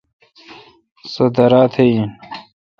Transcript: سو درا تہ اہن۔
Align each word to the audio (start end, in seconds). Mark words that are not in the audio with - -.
سو 1.11 1.25
درا 1.35 1.63
تہ 1.73 1.83
اہن۔ 1.89 2.09